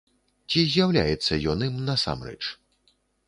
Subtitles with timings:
[0.51, 2.39] Ці з'яўляецца ён ім насамрэч?